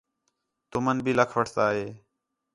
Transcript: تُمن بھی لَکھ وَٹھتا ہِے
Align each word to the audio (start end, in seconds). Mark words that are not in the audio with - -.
تُمن 0.71 0.97
بھی 1.03 1.13
لَکھ 1.17 1.33
وَٹھتا 1.37 1.65
ہِے 1.75 1.85